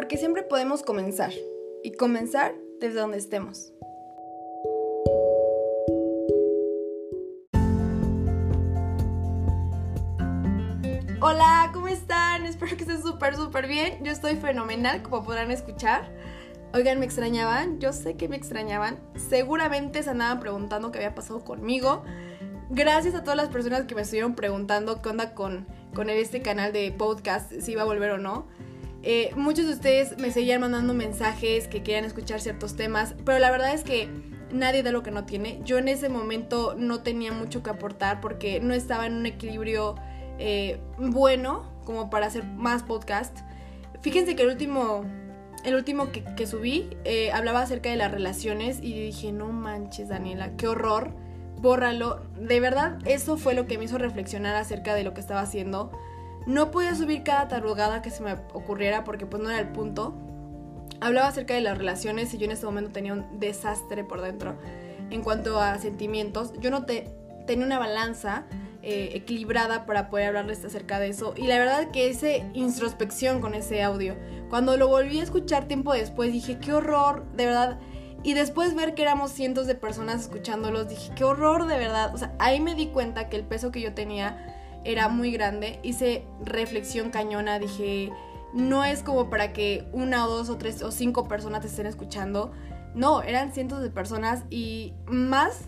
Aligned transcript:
Porque 0.00 0.16
siempre 0.16 0.42
podemos 0.42 0.82
comenzar 0.82 1.30
y 1.82 1.92
comenzar 1.92 2.54
desde 2.80 3.00
donde 3.00 3.18
estemos. 3.18 3.74
Hola, 11.20 11.70
¿cómo 11.74 11.88
están? 11.88 12.46
Espero 12.46 12.74
que 12.78 12.84
estén 12.84 13.02
súper, 13.02 13.36
súper 13.36 13.66
bien. 13.66 14.02
Yo 14.02 14.10
estoy 14.10 14.36
fenomenal, 14.36 15.02
como 15.02 15.22
podrán 15.22 15.50
escuchar. 15.50 16.10
Oigan, 16.72 16.98
¿me 16.98 17.04
extrañaban? 17.04 17.78
Yo 17.78 17.92
sé 17.92 18.16
que 18.16 18.26
me 18.26 18.36
extrañaban. 18.36 18.98
Seguramente 19.16 20.02
se 20.02 20.08
andaban 20.08 20.40
preguntando 20.40 20.90
qué 20.92 20.96
había 21.00 21.14
pasado 21.14 21.44
conmigo. 21.44 22.04
Gracias 22.70 23.14
a 23.14 23.22
todas 23.22 23.36
las 23.36 23.50
personas 23.50 23.84
que 23.84 23.94
me 23.94 24.00
estuvieron 24.00 24.34
preguntando 24.34 25.02
qué 25.02 25.10
onda 25.10 25.34
con, 25.34 25.66
con 25.94 26.08
este 26.08 26.40
canal 26.40 26.72
de 26.72 26.90
podcast, 26.90 27.52
si 27.52 27.72
iba 27.72 27.82
a 27.82 27.84
volver 27.84 28.12
o 28.12 28.18
no. 28.18 28.48
Eh, 29.02 29.32
muchos 29.34 29.66
de 29.66 29.72
ustedes 29.72 30.18
me 30.18 30.30
seguían 30.30 30.60
mandando 30.60 30.92
mensajes 30.92 31.68
que 31.68 31.82
querían 31.82 32.04
escuchar 32.04 32.40
ciertos 32.40 32.76
temas, 32.76 33.14
pero 33.24 33.38
la 33.38 33.50
verdad 33.50 33.72
es 33.72 33.82
que 33.82 34.08
nadie 34.52 34.82
da 34.82 34.92
lo 34.92 35.02
que 35.02 35.10
no 35.10 35.24
tiene. 35.24 35.60
Yo 35.64 35.78
en 35.78 35.88
ese 35.88 36.08
momento 36.08 36.74
no 36.76 37.00
tenía 37.00 37.32
mucho 37.32 37.62
que 37.62 37.70
aportar 37.70 38.20
porque 38.20 38.60
no 38.60 38.74
estaba 38.74 39.06
en 39.06 39.14
un 39.14 39.26
equilibrio 39.26 39.94
eh, 40.38 40.80
bueno 40.98 41.70
como 41.84 42.10
para 42.10 42.26
hacer 42.26 42.44
más 42.44 42.82
podcast. 42.82 43.38
Fíjense 44.02 44.36
que 44.36 44.42
el 44.42 44.48
último, 44.48 45.04
el 45.64 45.74
último 45.74 46.08
que, 46.12 46.46
subí 46.46 46.90
eh, 47.04 47.32
hablaba 47.32 47.62
acerca 47.62 47.90
de 47.90 47.96
las 47.96 48.10
relaciones 48.10 48.78
y 48.82 48.92
dije, 48.92 49.32
no 49.32 49.48
manches 49.48 50.08
Daniela, 50.08 50.56
qué 50.56 50.68
horror, 50.68 51.14
bórralo. 51.56 52.22
De 52.38 52.60
verdad, 52.60 52.98
eso 53.06 53.36
fue 53.36 53.54
lo 53.54 53.66
que 53.66 53.78
me 53.78 53.84
hizo 53.84 53.98
reflexionar 53.98 54.56
acerca 54.56 54.94
de 54.94 55.04
lo 55.04 55.14
que 55.14 55.20
estaba 55.20 55.40
haciendo 55.40 55.90
no 56.46 56.70
podía 56.70 56.94
subir 56.94 57.22
cada 57.22 57.48
tarugada 57.48 58.02
que 58.02 58.10
se 58.10 58.22
me 58.22 58.32
ocurriera 58.52 59.04
porque 59.04 59.26
pues 59.26 59.42
no 59.42 59.50
era 59.50 59.60
el 59.60 59.68
punto. 59.68 60.14
Hablaba 61.00 61.28
acerca 61.28 61.54
de 61.54 61.60
las 61.60 61.78
relaciones 61.78 62.32
y 62.34 62.38
yo 62.38 62.44
en 62.44 62.52
este 62.52 62.66
momento 62.66 62.92
tenía 62.92 63.12
un 63.12 63.40
desastre 63.40 64.04
por 64.04 64.20
dentro 64.20 64.56
en 65.10 65.22
cuanto 65.22 65.58
a 65.60 65.78
sentimientos. 65.78 66.52
Yo 66.60 66.70
no 66.70 66.84
te, 66.84 67.08
tenía 67.46 67.66
una 67.66 67.78
balanza 67.78 68.46
eh, 68.82 69.10
equilibrada 69.14 69.84
para 69.84 70.08
poder 70.08 70.28
hablarles 70.28 70.64
acerca 70.64 70.98
de 70.98 71.08
eso. 71.08 71.34
Y 71.36 71.46
la 71.46 71.58
verdad 71.58 71.90
que 71.90 72.08
ese 72.08 72.46
introspección 72.54 73.40
con 73.40 73.54
ese 73.54 73.82
audio, 73.82 74.16
cuando 74.48 74.76
lo 74.76 74.88
volví 74.88 75.20
a 75.20 75.22
escuchar 75.22 75.66
tiempo 75.66 75.92
después, 75.92 76.32
dije, 76.32 76.58
qué 76.58 76.72
horror, 76.72 77.26
de 77.32 77.46
verdad. 77.46 77.78
Y 78.22 78.34
después 78.34 78.74
ver 78.74 78.94
que 78.94 79.02
éramos 79.02 79.32
cientos 79.32 79.66
de 79.66 79.74
personas 79.74 80.22
escuchándolos, 80.22 80.88
dije, 80.88 81.12
qué 81.14 81.24
horror, 81.24 81.66
de 81.66 81.78
verdad. 81.78 82.14
O 82.14 82.18
sea, 82.18 82.34
ahí 82.38 82.60
me 82.60 82.74
di 82.74 82.86
cuenta 82.86 83.28
que 83.28 83.36
el 83.36 83.44
peso 83.44 83.70
que 83.70 83.80
yo 83.80 83.94
tenía 83.94 84.49
era 84.84 85.08
muy 85.08 85.30
grande. 85.32 85.78
Hice 85.82 86.24
reflexión 86.44 87.10
cañona, 87.10 87.58
dije, 87.58 88.12
no 88.52 88.84
es 88.84 89.02
como 89.02 89.30
para 89.30 89.52
que 89.52 89.86
una 89.92 90.26
o 90.26 90.30
dos 90.30 90.48
o 90.48 90.56
tres 90.56 90.82
o 90.82 90.90
cinco 90.90 91.28
personas 91.28 91.60
te 91.60 91.68
estén 91.68 91.86
escuchando. 91.86 92.52
No, 92.94 93.22
eran 93.22 93.52
cientos 93.52 93.82
de 93.82 93.90
personas 93.90 94.44
y 94.50 94.94
más 95.06 95.66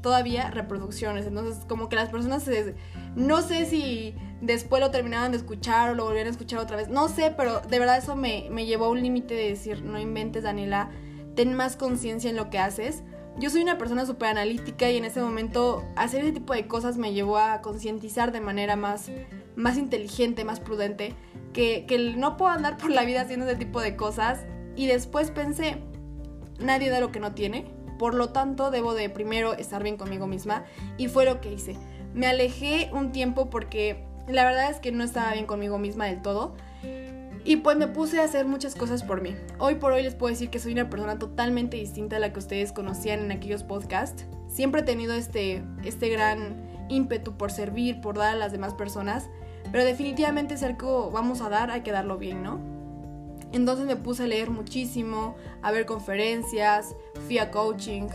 todavía 0.00 0.50
reproducciones. 0.50 1.26
Entonces, 1.26 1.64
como 1.66 1.88
que 1.88 1.96
las 1.96 2.10
personas 2.10 2.42
se... 2.42 2.74
No 3.16 3.42
sé 3.42 3.66
si 3.66 4.14
después 4.40 4.80
lo 4.80 4.90
terminaban 4.90 5.32
de 5.32 5.38
escuchar 5.38 5.90
o 5.90 5.94
lo 5.94 6.04
volvieron 6.04 6.28
a 6.28 6.30
escuchar 6.32 6.58
otra 6.60 6.76
vez. 6.76 6.88
No 6.88 7.08
sé, 7.08 7.32
pero 7.36 7.60
de 7.60 7.78
verdad 7.78 7.98
eso 7.98 8.16
me, 8.16 8.48
me 8.50 8.66
llevó 8.66 8.86
a 8.86 8.90
un 8.90 9.02
límite 9.02 9.34
de 9.34 9.48
decir, 9.48 9.82
no 9.82 9.98
inventes, 9.98 10.42
Daniela, 10.42 10.90
ten 11.34 11.54
más 11.54 11.76
conciencia 11.76 12.30
en 12.30 12.36
lo 12.36 12.50
que 12.50 12.58
haces 12.58 13.02
yo 13.38 13.50
soy 13.50 13.62
una 13.62 13.78
persona 13.78 14.06
súper 14.06 14.28
analítica 14.28 14.90
y 14.90 14.96
en 14.96 15.04
ese 15.04 15.20
momento 15.20 15.84
hacer 15.96 16.22
ese 16.22 16.32
tipo 16.32 16.52
de 16.52 16.66
cosas 16.66 16.96
me 16.96 17.12
llevó 17.12 17.38
a 17.38 17.60
concientizar 17.62 18.32
de 18.32 18.40
manera 18.40 18.76
más, 18.76 19.10
más 19.56 19.78
inteligente, 19.78 20.44
más 20.44 20.60
prudente, 20.60 21.14
que, 21.52 21.86
que 21.86 21.98
no 22.16 22.36
puedo 22.36 22.50
andar 22.50 22.76
por 22.76 22.90
la 22.90 23.04
vida 23.04 23.22
haciendo 23.22 23.46
ese 23.46 23.56
tipo 23.56 23.80
de 23.80 23.96
cosas. 23.96 24.40
Y 24.76 24.86
después 24.86 25.30
pensé, 25.30 25.78
nadie 26.58 26.90
da 26.90 27.00
lo 27.00 27.12
que 27.12 27.20
no 27.20 27.32
tiene, 27.32 27.70
por 27.98 28.14
lo 28.14 28.30
tanto 28.30 28.70
debo 28.70 28.94
de 28.94 29.08
primero 29.10 29.54
estar 29.54 29.82
bien 29.82 29.96
conmigo 29.96 30.26
misma 30.26 30.64
y 30.96 31.08
fue 31.08 31.24
lo 31.24 31.40
que 31.40 31.52
hice. 31.52 31.76
Me 32.14 32.26
alejé 32.26 32.90
un 32.92 33.12
tiempo 33.12 33.48
porque 33.48 34.04
la 34.28 34.44
verdad 34.44 34.70
es 34.70 34.80
que 34.80 34.92
no 34.92 35.04
estaba 35.04 35.32
bien 35.32 35.46
conmigo 35.46 35.78
misma 35.78 36.06
del 36.06 36.22
todo 36.22 36.54
y 37.44 37.56
pues 37.56 37.76
me 37.76 37.88
puse 37.88 38.20
a 38.20 38.24
hacer 38.24 38.46
muchas 38.46 38.74
cosas 38.74 39.02
por 39.02 39.20
mí. 39.20 39.34
Hoy 39.58 39.76
por 39.76 39.92
hoy 39.92 40.02
les 40.02 40.14
puedo 40.14 40.32
decir 40.32 40.50
que 40.50 40.58
soy 40.58 40.72
una 40.72 40.88
persona 40.88 41.18
totalmente 41.18 41.76
distinta 41.76 42.16
a 42.16 42.18
la 42.18 42.32
que 42.32 42.38
ustedes 42.38 42.72
conocían 42.72 43.20
en 43.20 43.32
aquellos 43.32 43.64
podcasts. 43.64 44.26
Siempre 44.48 44.82
he 44.82 44.84
tenido 44.84 45.14
este, 45.14 45.62
este 45.84 46.08
gran 46.08 46.70
ímpetu 46.88 47.36
por 47.36 47.50
servir, 47.50 48.00
por 48.00 48.16
dar 48.16 48.34
a 48.34 48.36
las 48.36 48.52
demás 48.52 48.74
personas, 48.74 49.28
pero 49.70 49.84
definitivamente 49.84 50.56
si 50.56 50.64
algo 50.64 51.10
vamos 51.10 51.40
a 51.40 51.48
dar, 51.48 51.70
hay 51.70 51.80
que 51.80 51.92
darlo 51.92 52.18
bien, 52.18 52.42
¿no? 52.42 52.60
Entonces 53.52 53.86
me 53.86 53.96
puse 53.96 54.24
a 54.24 54.26
leer 54.26 54.50
muchísimo, 54.50 55.36
a 55.62 55.72
ver 55.72 55.84
conferencias, 55.84 56.94
fui 57.26 57.38
a 57.38 57.50
coaching, 57.50 58.08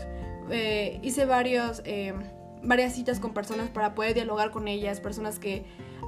eh, 0.50 0.98
hice 1.02 1.26
varios, 1.26 1.82
eh, 1.84 2.12
varias 2.62 2.94
citas 2.94 3.20
con 3.20 3.34
personas 3.34 3.68
para 3.68 3.94
poder 3.94 4.14
dialogar 4.14 4.50
con 4.50 4.68
ellas, 4.68 5.00
personas 5.00 5.38
que 5.38 5.64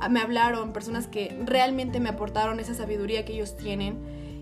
me 0.09 0.21
hablaron, 0.21 0.73
personas 0.73 1.07
que 1.07 1.37
realmente 1.45 2.01
me 2.01 2.09
aportaron 2.09 2.61
esa 2.61 2.75
sabiduría 2.75 3.25
que 3.25 3.35
ellos 3.35 3.57
tienen. 3.57 3.99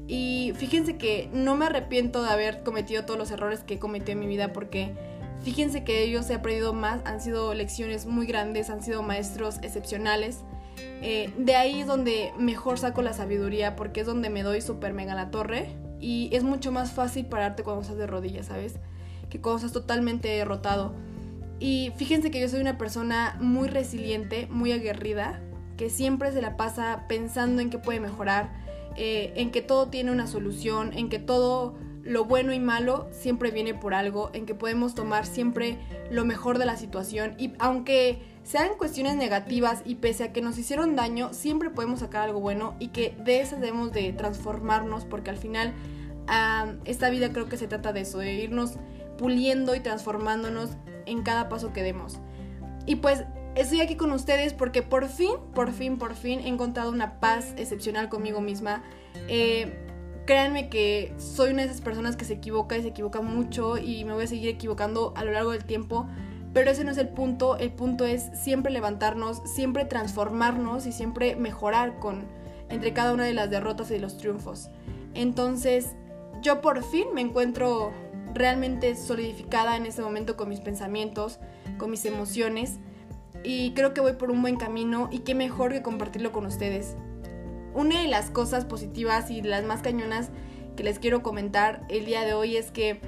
Y 0.07 0.53
fíjense 0.57 0.97
que 0.97 1.29
no 1.33 1.57
me 1.57 1.67
arrepiento 1.67 2.23
de 2.23 2.31
haber 2.31 2.63
cometido 2.63 3.05
todos 3.05 3.19
los 3.19 3.31
errores 3.31 3.61
que 3.61 3.75
he 3.75 3.79
cometido 3.79 4.13
en 4.13 4.21
mi 4.21 4.27
vida 4.27 4.53
porque 4.53 4.95
fíjense 5.43 5.85
que 5.85 6.03
ellos 6.03 6.31
he 6.31 6.35
aprendido 6.35 6.73
más, 6.73 7.03
han 7.05 7.21
sido 7.21 7.53
lecciones 7.53 8.07
muy 8.07 8.27
grandes, 8.27 8.71
han 8.71 8.83
sido 8.83 9.03
maestros 9.03 9.59
excepcionales. 9.63 10.41
Eh, 11.03 11.31
de 11.37 11.57
ahí 11.57 11.81
es 11.81 11.87
donde 11.87 12.33
mejor 12.39 12.79
saco 12.79 13.03
la 13.03 13.13
sabiduría 13.13 13.77
porque 13.77 14.01
es 14.01 14.07
donde 14.07 14.31
me 14.31 14.43
doy 14.43 14.61
súper 14.63 14.93
mega 14.95 15.15
la 15.15 15.31
torre 15.31 15.77
y 16.01 16.31
es 16.33 16.43
mucho 16.43 16.73
más 16.73 16.93
fácil 16.93 17.27
pararte 17.27 17.63
cuando 17.63 17.83
estás 17.83 17.99
de 17.99 18.07
rodillas, 18.07 18.47
¿sabes? 18.47 18.77
Que 19.29 19.41
cuando 19.41 19.59
estás 19.59 19.73
totalmente 19.73 20.29
derrotado. 20.29 20.95
Y 21.61 21.93
fíjense 21.97 22.31
que 22.31 22.41
yo 22.41 22.49
soy 22.49 22.61
una 22.61 22.79
persona 22.79 23.37
muy 23.41 23.69
resiliente, 23.69 24.47
muy 24.49 24.73
aguerrida, 24.73 25.43
que 25.79 25.89
siempre 25.89 26.33
se 26.33 26.43
la 26.43 26.59
pasa 26.59 27.05
pensando 27.09 27.63
en 27.63 27.71
que 27.71 27.79
puede 27.79 28.01
mejorar, 28.01 28.51
eh, 28.97 29.33
en 29.37 29.51
que 29.53 29.63
todo 29.63 29.87
tiene 29.87 30.11
una 30.11 30.27
solución, 30.27 30.93
en 30.93 31.09
que 31.09 31.21
todo 31.21 31.77
lo 32.03 32.25
bueno 32.25 32.53
y 32.53 32.59
malo 32.59 33.07
siempre 33.13 33.51
viene 33.51 33.75
por 33.75 33.95
algo, 33.95 34.31
en 34.33 34.45
que 34.45 34.55
podemos 34.55 34.95
tomar 34.95 35.25
siempre 35.25 35.79
lo 36.11 36.25
mejor 36.25 36.59
de 36.59 36.67
la 36.67 36.77
situación 36.77 37.35
y 37.39 37.53
aunque 37.59 38.19
sean 38.43 38.71
cuestiones 38.77 39.17
negativas 39.17 39.83
y 39.85 39.97
pese 39.97 40.25
a 40.25 40.33
que 40.33 40.43
nos 40.43 40.59
hicieron 40.59 40.97
daño, 40.97 41.33
siempre 41.33 41.71
podemos 41.71 42.01
sacar 42.01 42.23
algo 42.23 42.41
bueno 42.41 42.75
y 42.81 42.89
que 42.89 43.15
de 43.25 43.41
esas 43.41 43.61
debemos 43.61 43.93
de 43.93 44.13
transformarnos 44.13 45.05
porque 45.05 45.31
al 45.31 45.37
final 45.37 45.75
esta 46.85 47.09
vida 47.09 47.33
creo 47.33 47.49
que 47.49 47.57
se 47.57 47.69
trata 47.69 47.93
de 47.93 48.01
eso, 48.01 48.19
de 48.19 48.35
irnos 48.35 48.79
puliendo 49.17 49.75
y 49.75 49.81
transformándonos 49.81 50.71
en 51.07 51.23
cada 51.23 51.49
paso 51.49 51.73
que 51.73 51.83
demos. 51.83 52.19
Y 52.87 52.97
pues 52.97 53.25
estoy 53.61 53.81
aquí 53.81 53.97
con 53.97 54.13
ustedes 54.13 54.53
porque 54.53 54.83
por 54.83 55.09
fin, 55.09 55.33
por 55.55 55.73
fin, 55.73 55.99
por 55.99 56.15
fin 56.15 56.41
he 56.41 56.49
encontrado 56.49 56.91
una 56.93 57.21
paz 57.21 57.55
excepcional 57.57 58.09
conmigo 58.09 58.41
misma. 58.41 58.83
Eh, 59.29 59.75
créanme 60.27 60.69
que 60.69 61.13
soy 61.19 61.51
una 61.51 61.63
de 61.63 61.69
esas 61.69 61.81
personas 61.81 62.17
que 62.17 62.25
se 62.25 62.35
equivoca 62.35 62.77
y 62.77 62.83
se 62.83 62.89
equivoca 62.89 63.21
mucho 63.21 63.77
y 63.77 64.05
me 64.05 64.13
voy 64.13 64.25
a 64.25 64.27
seguir 64.29 64.49
equivocando 64.49 65.13
a 65.17 65.25
lo 65.25 65.33
largo 65.33 65.51
del 65.51 65.65
tiempo. 65.65 66.07
Pero 66.55 66.71
ese 66.71 66.85
no 66.85 66.93
es 66.93 66.99
el 66.99 67.09
punto, 67.09 67.57
el 67.59 67.73
punto 67.73 68.07
es 68.07 68.31
siempre 68.35 68.73
levantarnos, 68.73 69.43
siempre 69.45 69.85
transformarnos 69.85 70.87
y 70.87 70.93
siempre 70.93 71.37
mejorar 71.37 71.99
con 71.99 72.27
entre 72.69 72.93
cada 72.93 73.13
una 73.13 73.25
de 73.25 73.35
las 73.35 73.51
derrotas 73.51 73.91
y 73.91 73.95
de 73.95 74.01
los 74.01 74.19
triunfos. 74.19 74.71
Entonces, 75.15 75.95
yo 76.43 76.61
por 76.61 76.85
fin 76.85 77.07
me 77.13 77.23
encuentro 77.23 77.93
realmente 78.35 78.95
solidificada 78.95 79.77
en 79.77 79.87
este 79.87 80.03
momento 80.03 80.37
con 80.37 80.49
mis 80.49 80.61
pensamientos, 80.61 81.39
con 81.79 81.91
mis 81.91 82.05
emociones 82.05 82.79
y 83.45 83.73
creo 83.73 83.95
que 83.95 84.01
voy 84.01 84.15
por 84.15 84.31
un 84.31 84.43
buen 84.43 84.57
camino 84.57 85.09
y 85.11 85.21
qué 85.21 85.35
mejor 85.35 85.73
que 85.73 85.83
compartirlo 85.83 86.33
con 86.33 86.47
ustedes. 86.47 86.97
Una 87.75 88.03
de 88.03 88.09
las 88.09 88.31
cosas 88.31 88.65
positivas 88.65 89.31
y 89.31 89.43
las 89.43 89.65
más 89.65 89.83
cañonas 89.83 90.31
que 90.77 90.83
les 90.83 90.99
quiero 90.99 91.23
comentar 91.23 91.85
el 91.89 92.07
día 92.07 92.23
de 92.23 92.35
hoy 92.35 92.57
es 92.57 92.71
que, 92.71 93.01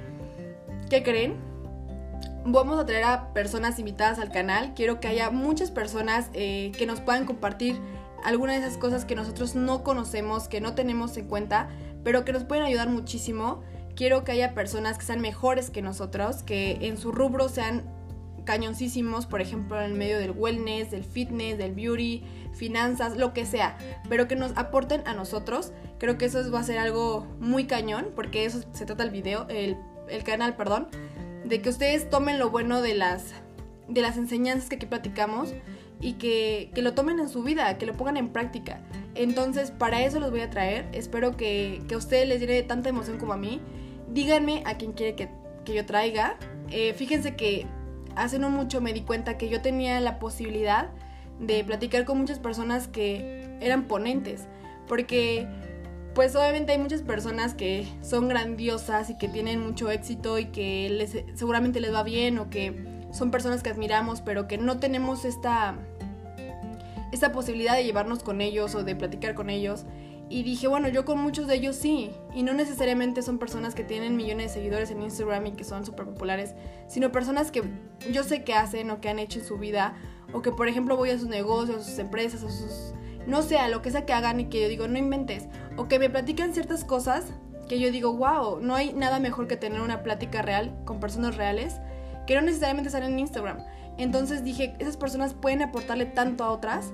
¿qué 0.89 1.03
creen? 1.03 1.35
Vamos 2.45 2.79
a 2.79 2.85
traer 2.85 3.03
a 3.03 3.33
personas 3.33 3.79
invitadas 3.79 4.19
al 4.19 4.31
canal. 4.31 4.73
Quiero 4.75 4.99
que 4.99 5.07
haya 5.07 5.29
muchas 5.29 5.71
personas 5.71 6.29
eh, 6.33 6.71
que 6.77 6.85
nos 6.85 7.01
puedan 7.01 7.25
compartir 7.25 7.79
algunas 8.23 8.59
de 8.59 8.67
esas 8.67 8.77
cosas 8.77 9.05
que 9.05 9.15
nosotros 9.15 9.55
no 9.55 9.83
conocemos, 9.83 10.47
que 10.47 10.61
no 10.61 10.73
tenemos 10.73 11.15
en 11.17 11.27
cuenta, 11.27 11.69
pero 12.03 12.25
que 12.25 12.33
nos 12.33 12.43
pueden 12.43 12.63
ayudar 12.63 12.89
muchísimo. 12.89 13.61
Quiero 13.95 14.23
que 14.23 14.31
haya 14.31 14.53
personas 14.53 14.97
que 14.97 15.05
sean 15.05 15.21
mejores 15.21 15.69
que 15.69 15.81
nosotros, 15.81 16.43
que 16.43 16.77
en 16.81 16.97
su 16.97 17.11
rubro 17.11 17.49
sean 17.49 17.83
cañoncísimos, 18.45 19.25
por 19.25 19.41
ejemplo, 19.41 19.79
en 19.79 19.91
el 19.91 19.97
medio 19.97 20.19
del 20.19 20.31
wellness, 20.31 20.91
del 20.91 21.03
fitness, 21.03 21.57
del 21.57 21.73
beauty, 21.73 22.23
finanzas, 22.53 23.17
lo 23.17 23.33
que 23.33 23.45
sea, 23.45 23.77
pero 24.09 24.27
que 24.27 24.35
nos 24.35 24.51
aporten 24.57 25.01
a 25.05 25.13
nosotros. 25.13 25.71
Creo 25.97 26.17
que 26.17 26.25
eso 26.25 26.51
va 26.51 26.59
a 26.59 26.63
ser 26.63 26.77
algo 26.77 27.27
muy 27.39 27.65
cañón, 27.65 28.07
porque 28.15 28.45
eso 28.45 28.61
se 28.73 28.85
trata 28.85 29.03
el 29.03 29.11
video, 29.11 29.45
el, 29.49 29.77
el 30.09 30.23
canal, 30.23 30.55
perdón, 30.55 30.87
de 31.45 31.61
que 31.61 31.69
ustedes 31.69 32.09
tomen 32.09 32.39
lo 32.39 32.49
bueno 32.49 32.81
de 32.81 32.95
las, 32.95 33.33
de 33.87 34.01
las 34.01 34.17
enseñanzas 34.17 34.69
que 34.69 34.75
aquí 34.75 34.85
platicamos 34.85 35.53
y 36.01 36.13
que, 36.13 36.71
lo 36.75 36.93
tomen 36.93 37.19
en 37.19 37.29
su 37.29 37.43
vida, 37.43 37.77
que 37.77 37.85
lo 37.85 37.93
pongan 37.93 38.17
en 38.17 38.29
práctica. 38.29 38.81
Entonces, 39.15 39.71
para 39.71 40.03
eso 40.03 40.19
los 40.19 40.31
voy 40.31 40.41
a 40.41 40.49
traer. 40.49 40.87
Espero 40.93 41.37
que, 41.37 41.81
a 41.91 41.97
ustedes 41.97 42.27
les 42.27 42.41
llene 42.41 42.63
tanta 42.63 42.89
emoción 42.89 43.17
como 43.17 43.33
a 43.33 43.37
mí. 43.37 43.61
Díganme 44.09 44.63
a 44.65 44.77
quien 44.77 44.93
quiere 44.93 45.15
que, 45.15 45.29
yo 45.71 45.85
traiga. 45.85 46.37
Eh, 46.69 46.93
fíjense 46.93 47.35
que 47.35 47.65
hace 48.15 48.39
no 48.39 48.49
mucho 48.49 48.81
me 48.81 48.93
di 48.93 49.01
cuenta 49.01 49.37
que 49.37 49.49
yo 49.49 49.61
tenía 49.61 49.99
la 49.99 50.19
posibilidad 50.19 50.89
de 51.39 51.63
platicar 51.63 52.05
con 52.05 52.17
muchas 52.17 52.39
personas 52.39 52.87
que 52.87 53.57
eran 53.59 53.83
ponentes. 53.83 54.47
Porque, 54.87 55.47
pues 56.13 56.35
obviamente 56.35 56.73
hay 56.73 56.77
muchas 56.77 57.01
personas 57.01 57.53
que 57.53 57.87
son 58.01 58.27
grandiosas 58.27 59.09
y 59.09 59.17
que 59.17 59.27
tienen 59.27 59.59
mucho 59.59 59.89
éxito 59.89 60.39
y 60.39 60.45
que 60.45 60.89
les, 60.89 61.17
seguramente 61.37 61.79
les 61.79 61.93
va 61.93 62.03
bien 62.03 62.37
o 62.39 62.49
que 62.49 63.01
son 63.11 63.31
personas 63.31 63.63
que 63.63 63.69
admiramos, 63.69 64.21
pero 64.21 64.47
que 64.47 64.57
no 64.57 64.79
tenemos 64.79 65.25
esta, 65.25 65.75
esta 67.11 67.31
posibilidad 67.31 67.75
de 67.75 67.83
llevarnos 67.83 68.23
con 68.23 68.41
ellos 68.41 68.75
o 68.75 68.83
de 68.83 68.95
platicar 68.95 69.35
con 69.35 69.49
ellos. 69.49 69.85
Y 70.31 70.43
dije, 70.43 70.69
bueno, 70.69 70.87
yo 70.87 71.03
con 71.03 71.19
muchos 71.19 71.45
de 71.45 71.55
ellos 71.55 71.75
sí. 71.75 72.11
Y 72.33 72.43
no 72.43 72.53
necesariamente 72.53 73.21
son 73.21 73.37
personas 73.37 73.75
que 73.75 73.83
tienen 73.83 74.15
millones 74.15 74.47
de 74.47 74.53
seguidores 74.53 74.89
en 74.89 75.01
Instagram 75.01 75.47
y 75.47 75.51
que 75.51 75.65
son 75.65 75.85
súper 75.85 76.05
populares, 76.05 76.55
sino 76.87 77.11
personas 77.11 77.51
que 77.51 77.63
yo 78.13 78.23
sé 78.23 78.45
que 78.45 78.53
hacen 78.53 78.89
o 78.91 79.01
que 79.01 79.09
han 79.09 79.19
hecho 79.19 79.39
en 79.39 79.45
su 79.45 79.57
vida. 79.57 79.93
O 80.31 80.41
que, 80.41 80.51
por 80.53 80.69
ejemplo, 80.69 80.95
voy 80.95 81.09
a 81.09 81.19
sus 81.19 81.27
negocios, 81.27 81.81
a 81.81 81.83
sus 81.83 81.99
empresas, 81.99 82.43
a 82.43 82.49
sus... 82.49 82.93
No 83.27 83.41
sé, 83.41 83.57
a 83.57 83.67
lo 83.67 83.81
que 83.81 83.91
sea 83.91 84.05
que 84.05 84.13
hagan 84.13 84.39
y 84.39 84.45
que 84.45 84.61
yo 84.61 84.69
digo, 84.69 84.87
no 84.87 84.97
inventes. 84.97 85.47
O 85.75 85.89
que 85.89 85.99
me 85.99 86.09
platican 86.09 86.53
ciertas 86.53 86.85
cosas 86.85 87.25
que 87.67 87.81
yo 87.81 87.91
digo, 87.91 88.13
wow, 88.13 88.61
no 88.61 88.73
hay 88.75 88.93
nada 88.93 89.19
mejor 89.19 89.49
que 89.49 89.57
tener 89.57 89.81
una 89.81 90.01
plática 90.01 90.41
real 90.41 90.79
con 90.85 91.01
personas 91.01 91.35
reales 91.35 91.75
que 92.25 92.35
no 92.35 92.41
necesariamente 92.41 92.89
salen 92.89 93.13
en 93.13 93.19
Instagram. 93.19 93.57
Entonces 93.97 94.45
dije, 94.45 94.75
esas 94.79 94.95
personas 94.95 95.33
pueden 95.33 95.61
aportarle 95.61 96.05
tanto 96.05 96.45
a 96.45 96.51
otras. 96.51 96.93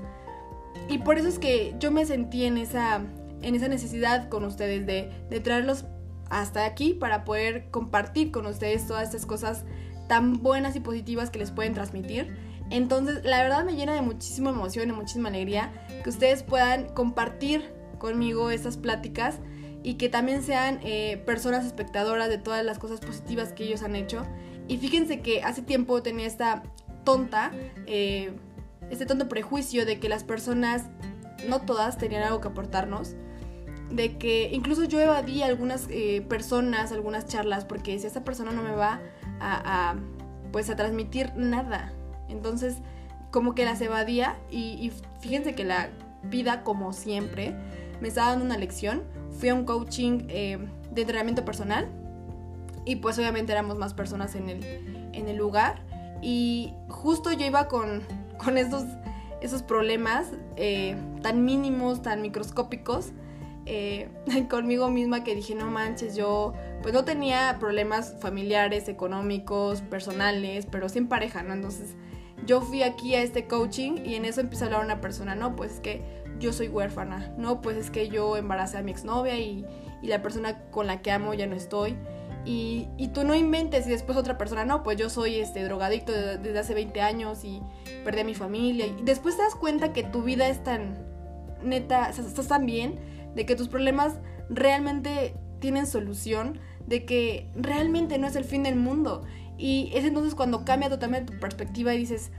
Y 0.90 1.00
por 1.00 1.20
eso 1.20 1.28
es 1.28 1.38
que 1.38 1.76
yo 1.80 1.92
me 1.92 2.06
sentí 2.06 2.46
en 2.46 2.58
esa, 2.58 3.02
en 3.42 3.56
esa 3.56 3.68
necesidad 3.68 4.30
con 4.30 4.44
ustedes 4.44 4.86
de, 4.86 5.12
de 5.30 5.40
traerlos 5.40 5.86
hasta 6.30 6.66
aquí 6.66 6.94
para 6.94 7.24
poder 7.24 7.70
compartir 7.72 8.32
con 8.32 8.46
ustedes 8.46 8.88
todas 8.88 9.04
estas 9.04 9.26
cosas 9.26 9.66
tan 10.08 10.42
buenas 10.42 10.76
y 10.76 10.80
positivas 10.80 11.30
que 11.30 11.40
les 11.40 11.52
pueden 11.52 11.74
transmitir. 11.74 12.36
Entonces, 12.70 13.24
la 13.24 13.42
verdad 13.42 13.64
me 13.64 13.76
llena 13.76 13.94
de 13.94 14.02
muchísima 14.02 14.50
emoción 14.50 14.90
y 14.90 14.92
muchísima 14.92 15.30
alegría 15.30 15.72
que 16.04 16.10
ustedes 16.10 16.44
puedan 16.44 16.90
compartir 16.90 17.74
conmigo 17.98 18.52
estas 18.52 18.78
pláticas 18.78 19.40
y 19.84 19.94
que 19.94 20.10
también 20.10 20.44
sean 20.44 20.80
eh, 20.84 21.24
personas 21.26 21.66
espectadoras 21.66 22.30
de 22.30 22.38
todas 22.38 22.66
las 22.66 22.78
cosas 22.78 23.00
positivas 23.00 23.54
que 23.54 23.64
ellos 23.64 23.84
han 23.84 23.96
hecho 23.96 24.26
y 24.68 24.78
fíjense 24.78 25.22
que 25.22 25.44
hace 25.44 25.62
tiempo 25.62 26.02
tenía 26.04 26.28
esta 26.28 26.64
tonta, 27.04 27.52
eh, 27.86 28.34
este 28.90 29.06
tonto 29.06 29.30
prejuicio 29.30 29.86
de 29.86 30.00
que 30.00 30.10
las 30.10 30.24
personas, 30.24 30.84
no 31.48 31.62
todas, 31.62 31.98
tenían 31.98 32.24
algo 32.24 32.42
que 32.42 32.50
aportarnos. 32.50 33.16
De 33.92 34.18
que 34.18 34.50
incluso 34.52 34.84
yo 34.84 35.00
evadí 35.00 35.44
algunas 35.44 35.88
eh, 35.90 36.26
personas, 36.28 36.92
algunas 36.92 37.26
charlas, 37.26 37.66
porque 37.66 37.98
si 38.00 38.08
esta 38.08 38.24
persona 38.24 38.52
no 38.52 38.62
me 38.62 38.74
va 38.74 39.00
a, 39.40 39.96
pues 40.52 40.70
a 40.70 40.76
transmitir 40.76 41.32
nada. 41.36 41.94
Entonces, 42.28 42.78
como 43.32 43.56
que 43.56 43.66
las 43.66 43.82
evadía 43.82 44.38
y, 44.50 44.92
fíjense 45.22 45.56
que 45.56 45.64
la 45.64 45.90
vida, 46.24 46.64
como 46.64 46.92
siempre, 46.94 47.56
me 48.02 48.08
estaba 48.08 48.32
dando 48.32 48.46
una 48.46 48.58
lección. 48.58 49.04
Fui 49.40 49.50
a 49.50 49.56
un 49.56 49.66
coaching 49.66 50.26
eh, 50.30 50.58
de 50.92 51.02
entrenamiento 51.02 51.46
personal 51.46 51.88
y 52.86 52.96
pues 52.96 53.18
obviamente 53.18 53.52
éramos 53.52 53.78
más 53.78 53.94
personas 53.94 54.36
en 54.36 54.50
el, 54.50 55.10
en 55.14 55.28
el 55.28 55.38
lugar. 55.38 55.82
Y 56.22 56.74
justo 56.88 57.32
yo 57.32 57.46
iba 57.46 57.68
con, 57.68 58.02
con 58.44 58.58
esos, 58.58 58.86
esos 59.42 59.62
problemas 59.62 60.28
eh, 60.56 60.96
tan 61.22 61.44
mínimos, 61.44 62.02
tan 62.02 62.22
microscópicos, 62.22 63.12
eh, 63.68 64.10
conmigo 64.50 64.90
misma 64.90 65.24
que 65.24 65.36
dije, 65.36 65.56
no 65.56 65.68
manches, 65.68 66.16
yo 66.16 66.54
pues 66.82 66.94
no 66.94 67.04
tenía 67.04 67.58
problemas 67.60 68.16
familiares, 68.20 68.88
económicos, 68.88 69.82
personales, 69.82 70.66
pero 70.70 70.90
sí 70.90 71.00
en 71.00 71.08
pareja, 71.08 71.44
¿no? 71.44 71.54
Entonces 71.54 71.96
yo 72.46 72.62
fui 72.62 72.84
aquí 72.84 73.16
a 73.16 73.22
este 73.22 73.48
coaching 73.48 74.06
y 74.06 74.16
en 74.16 74.26
eso 74.26 74.42
empieza 74.42 74.66
a 74.66 74.68
hablar 74.68 74.86
una 74.86 75.02
persona, 75.02 75.36
no, 75.36 75.56
pues 75.56 75.74
es 75.74 75.80
que 75.80 76.02
yo 76.40 76.54
soy 76.54 76.68
huérfana, 76.68 77.34
no, 77.38 77.62
pues 77.62 77.78
es 77.78 77.92
que 77.92 78.10
yo 78.10 78.38
embaracé 78.38 78.78
a 78.78 78.84
mi 78.84 78.92
exnovia 78.92 79.38
y, 79.38 79.66
y 80.02 80.08
la 80.08 80.22
persona 80.22 80.62
con 80.70 80.88
la 80.88 81.02
que 81.02 81.12
amo 81.12 81.34
ya 81.34 81.48
no 81.48 81.56
estoy. 81.56 81.98
Y, 82.50 83.10
tú 83.14 83.26
no 83.26 83.36
inventes 83.36 83.86
y 83.88 83.90
después 83.90 84.18
otra 84.18 84.38
persona, 84.38 84.64
no, 84.64 84.82
pues 84.82 84.98
yo 84.98 85.10
soy 85.10 85.36
este 85.36 85.66
drogadicto 85.66 86.14
desde, 86.14 86.58
hace 86.58 86.74
20 86.74 87.02
años 87.02 87.44
y 87.44 87.62
perdí 88.06 88.22
a 88.22 88.24
mi 88.24 88.36
familia. 88.36 88.86
Y 88.86 88.96
después 89.04 89.36
te 89.36 89.44
das 89.44 89.54
cuenta 89.54 89.92
que 89.92 90.04
tu 90.04 90.24
vida 90.24 90.48
es 90.48 90.64
tan 90.64 90.96
neta, 91.62 92.08
o 92.10 92.14
sea, 92.14 92.24
estás 92.24 92.48
tan 92.48 92.66
bien, 92.66 93.00
de 93.38 93.46
que 93.46 93.56
tus 93.56 93.70
problemas 93.70 94.16
realmente 94.50 95.36
tienen 95.60 95.86
solución, 95.86 96.60
de 96.88 97.06
que 97.06 97.50
realmente 97.56 98.18
no 98.18 98.28
es 98.28 98.36
el 98.36 98.44
fin 98.44 98.64
del 98.64 98.76
mundo. 98.76 99.24
Y 99.58 99.92
es 99.94 100.04
entonces 100.04 100.36
cuando 100.36 100.66
cambia 100.66 100.90
totalmente 100.90 101.34
tu 101.34 101.40
perspectiva 101.40 101.94
y 101.94 102.00
dices, 102.00 102.32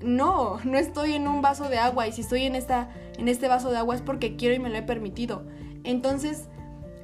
no, 0.00 0.58
no 0.64 0.78
estoy 0.78 1.12
en 1.12 1.28
un 1.28 1.42
vaso 1.42 1.68
de 1.68 1.76
agua 1.76 2.08
y 2.08 2.12
si 2.12 2.22
estoy 2.22 2.44
en, 2.44 2.54
esta, 2.54 2.88
en 3.18 3.28
este 3.28 3.48
vaso 3.48 3.70
de 3.70 3.76
agua 3.76 3.94
es 3.94 4.02
porque 4.02 4.36
quiero 4.36 4.54
y 4.54 4.58
me 4.58 4.70
lo 4.70 4.76
he 4.76 4.82
permitido. 4.82 5.44
Entonces, 5.84 6.48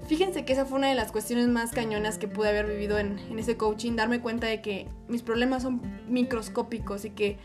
Fíjense 0.06 0.44
que 0.44 0.52
esa 0.52 0.66
fue 0.66 0.76
una 0.76 0.88
de 0.88 0.94
las 0.94 1.12
cuestiones 1.12 1.48
más 1.48 1.70
cañonas 1.70 2.18
que 2.18 2.28
pude 2.28 2.50
haber 2.50 2.66
vivido 2.66 2.98
en, 2.98 3.18
ese 3.38 3.56
coaching, 3.56 3.96
darme 3.96 4.20
cuenta 4.20 4.46
de 4.46 4.60
que 4.60 4.86
mis 5.08 5.22
problemas 5.22 5.62
son 5.62 5.80
microscópicos 6.06 7.06
y 7.06 7.10
que 7.10 7.38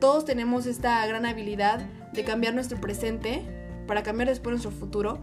todos 0.00 0.24
tenemos 0.24 0.66
esta 0.66 1.06
gran 1.06 1.24
habilidad 1.24 1.78
de 2.12 2.24
cambiar 2.24 2.52
nuestro 2.54 2.80
presente 2.80 3.59
para 3.90 4.04
cambiar 4.04 4.28
después 4.28 4.52
nuestro 4.52 4.70
futuro. 4.70 5.18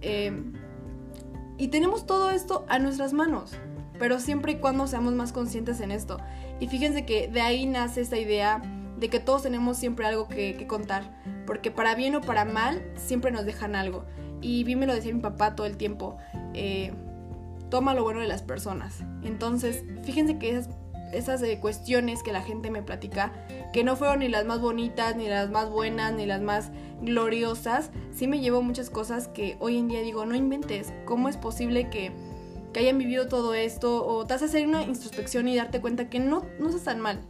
Eh, 0.00 0.32
y 1.58 1.68
tenemos 1.68 2.06
todo 2.06 2.30
esto 2.30 2.64
a 2.66 2.78
nuestras 2.78 3.12
manos, 3.12 3.52
pero 3.98 4.20
siempre 4.20 4.52
y 4.52 4.56
cuando 4.56 4.86
seamos 4.86 5.12
más 5.12 5.34
conscientes 5.34 5.82
en 5.82 5.90
esto. 5.90 6.16
Y 6.58 6.68
fíjense 6.68 7.04
que 7.04 7.28
de 7.28 7.42
ahí 7.42 7.66
nace 7.66 8.00
esta 8.00 8.16
idea 8.16 8.62
de 8.98 9.10
que 9.10 9.20
todos 9.20 9.42
tenemos 9.42 9.76
siempre 9.76 10.06
algo 10.06 10.28
que, 10.28 10.56
que 10.56 10.66
contar, 10.66 11.14
porque 11.46 11.70
para 11.70 11.94
bien 11.94 12.14
o 12.14 12.22
para 12.22 12.46
mal 12.46 12.82
siempre 12.96 13.30
nos 13.30 13.44
dejan 13.44 13.76
algo. 13.76 14.06
Y 14.40 14.64
bien 14.64 14.78
me 14.78 14.86
lo 14.86 14.94
decía 14.94 15.12
mi 15.12 15.20
papá 15.20 15.54
todo 15.54 15.66
el 15.66 15.76
tiempo, 15.76 16.16
eh, 16.54 16.94
toma 17.68 17.92
lo 17.92 18.02
bueno 18.02 18.20
de 18.20 18.28
las 18.28 18.40
personas. 18.40 19.00
Entonces, 19.24 19.84
fíjense 20.04 20.38
que 20.38 20.62
esas, 21.12 21.42
eh, 21.42 21.58
cuestiones 21.60 22.22
que 22.22 22.32
la 22.32 22.40
gente 22.40 22.70
me 22.70 22.80
platica, 22.80 23.34
que 23.72 23.84
no 23.84 23.96
fueron 23.96 24.20
ni 24.20 24.28
las 24.28 24.44
más 24.44 24.60
bonitas, 24.60 25.16
ni 25.16 25.28
las 25.28 25.50
más 25.50 25.70
buenas, 25.70 26.12
ni 26.12 26.26
las 26.26 26.40
más 26.40 26.70
gloriosas, 27.02 27.90
sí 28.14 28.26
me 28.26 28.40
llevo 28.40 28.62
muchas 28.62 28.90
cosas 28.90 29.28
que 29.28 29.56
hoy 29.60 29.78
en 29.78 29.88
día 29.88 30.00
digo, 30.00 30.24
no 30.26 30.34
inventes, 30.34 30.92
¿cómo 31.04 31.28
es 31.28 31.36
posible 31.36 31.90
que, 31.90 32.12
que 32.72 32.80
hayan 32.80 32.98
vivido 32.98 33.28
todo 33.28 33.54
esto? 33.54 34.06
O 34.06 34.26
te 34.26 34.34
haces 34.34 34.50
hacer 34.50 34.66
una 34.66 34.82
introspección 34.82 35.48
y 35.48 35.56
darte 35.56 35.80
cuenta 35.80 36.08
que 36.08 36.20
no, 36.20 36.46
no 36.58 36.68
estás 36.68 36.84
tan 36.84 37.00
mal. 37.00 37.20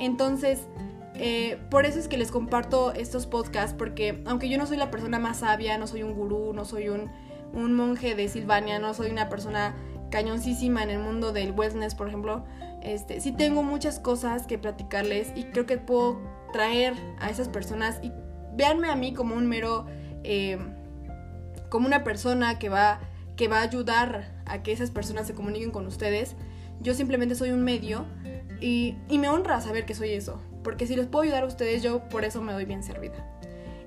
Entonces, 0.00 0.66
eh, 1.14 1.58
por 1.70 1.84
eso 1.84 1.98
es 1.98 2.08
que 2.08 2.16
les 2.16 2.30
comparto 2.30 2.92
estos 2.92 3.26
podcasts, 3.26 3.74
porque 3.76 4.22
aunque 4.26 4.48
yo 4.48 4.58
no 4.58 4.66
soy 4.66 4.76
la 4.76 4.90
persona 4.90 5.18
más 5.18 5.38
sabia, 5.38 5.76
no 5.78 5.86
soy 5.86 6.02
un 6.02 6.14
gurú, 6.14 6.52
no 6.54 6.64
soy 6.64 6.88
un, 6.88 7.10
monje 7.52 8.14
de 8.14 8.28
Silvania, 8.28 8.78
no 8.78 8.94
soy 8.94 9.10
una 9.10 9.28
persona 9.28 9.76
cañoncísima 10.10 10.82
en 10.82 10.90
el 10.90 10.98
mundo 10.98 11.32
del 11.32 11.52
wellness, 11.52 11.94
por 11.94 12.08
ejemplo, 12.08 12.44
este, 12.82 13.20
sí 13.20 13.32
tengo 13.32 13.62
muchas 13.62 13.98
cosas 13.98 14.46
que 14.46 14.58
platicarles 14.58 15.32
y 15.34 15.44
creo 15.44 15.66
que 15.66 15.78
puedo 15.78 16.20
traer 16.52 16.94
a 17.20 17.30
esas 17.30 17.48
personas 17.48 17.98
y 18.02 18.12
véanme 18.54 18.88
a 18.90 18.96
mí 18.96 19.14
como 19.14 19.34
un 19.34 19.46
mero, 19.46 19.86
eh, 20.24 20.58
como 21.68 21.86
una 21.86 22.04
persona 22.04 22.58
que 22.58 22.68
va, 22.68 23.00
que 23.36 23.48
va 23.48 23.58
a 23.58 23.62
ayudar 23.62 24.42
a 24.46 24.62
que 24.62 24.72
esas 24.72 24.90
personas 24.90 25.26
se 25.26 25.34
comuniquen 25.34 25.70
con 25.70 25.86
ustedes. 25.86 26.36
Yo 26.80 26.94
simplemente 26.94 27.34
soy 27.34 27.50
un 27.50 27.62
medio 27.62 28.06
y, 28.60 28.96
y 29.08 29.18
me 29.18 29.28
honra 29.28 29.60
saber 29.60 29.86
que 29.86 29.94
soy 29.94 30.10
eso 30.10 30.40
porque 30.62 30.86
si 30.86 30.96
les 30.96 31.06
puedo 31.06 31.24
ayudar 31.24 31.42
a 31.42 31.46
ustedes, 31.46 31.82
yo 31.82 32.08
por 32.08 32.24
eso 32.24 32.40
me 32.40 32.52
doy 32.52 32.64
bien 32.64 32.82
servida. 32.82 33.26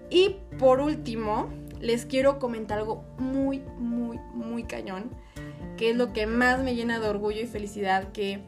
Y 0.09 0.37
por 0.59 0.79
último, 0.79 1.49
les 1.79 2.05
quiero 2.05 2.39
comentar 2.39 2.79
algo 2.79 3.03
muy, 3.17 3.63
muy, 3.77 4.19
muy 4.33 4.63
cañón, 4.63 5.11
que 5.77 5.91
es 5.91 5.95
lo 5.95 6.13
que 6.13 6.27
más 6.27 6.61
me 6.61 6.75
llena 6.75 6.99
de 6.99 7.07
orgullo 7.07 7.41
y 7.41 7.47
felicidad, 7.47 8.11
que 8.11 8.41